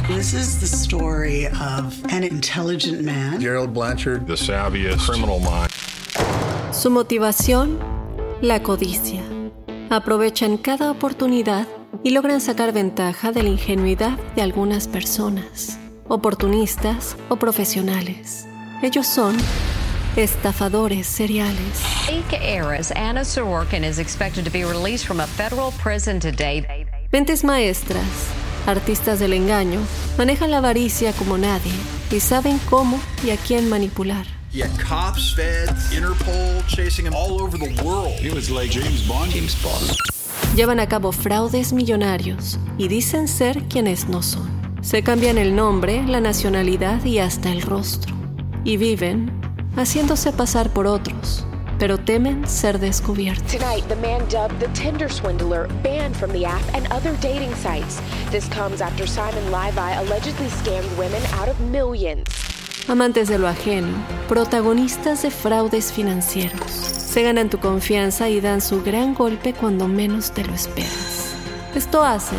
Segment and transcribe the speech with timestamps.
[0.00, 3.38] This is the story of an intelligent man.
[3.38, 5.70] Gerald Blanchard, the savviest criminal mind.
[6.72, 7.78] Su motivación,
[8.40, 9.20] la codicia.
[9.90, 11.68] Aprovechan cada oportunidad
[12.02, 15.78] y logran sacar ventaja de la ingenuidad de algunas personas,
[16.08, 18.46] oportunistas o profesionales.
[18.82, 19.36] Ellos son
[20.16, 21.82] estafadores seriales.
[22.06, 26.66] Fake heiress Anna Sorokin is expected to be released from a federal prison today.
[27.12, 28.31] Mentes maestras,
[28.66, 29.80] artistas del engaño,
[30.18, 31.72] manejan la avaricia como nadie
[32.10, 34.26] y saben cómo y a quién manipular.
[34.52, 38.20] Yeah, cops, feds, Interpol, chasing him all over the world.
[38.20, 39.32] He was like James Bond.
[39.32, 39.96] James Bond.
[40.54, 44.50] Llevan a cabo fraudes millonarios y dicen ser quienes no son.
[44.82, 48.14] Se cambian el nombre, la nacionalidad y hasta el rostro.
[48.62, 49.32] Y viven
[49.74, 51.46] haciéndose pasar por otros,
[51.82, 53.50] pero temen ser descubiertos.
[53.50, 58.00] Tonight, the man dubbed the Tinder swindler banned from the app and other dating sites.
[58.30, 62.28] This comes after Simon Levi allegedly scammed women out of millions.
[62.86, 63.96] Amantes de lo ajeno,
[64.28, 66.70] protagonistas de fraudes financieros.
[66.70, 71.34] Se ganan tu confianza y dan su gran golpe cuando menos te lo esperas.
[71.74, 72.38] Esto hacen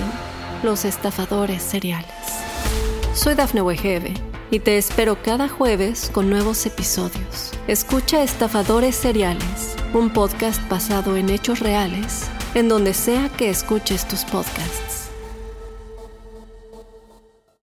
[0.63, 2.07] los estafadores seriales.
[3.13, 4.13] Soy Dafne Wegebe
[4.51, 7.51] y te espero cada jueves con nuevos episodios.
[7.67, 14.23] Escucha Estafadores Seriales, un podcast basado en hechos reales, en donde sea que escuches tus
[14.25, 15.02] podcasts.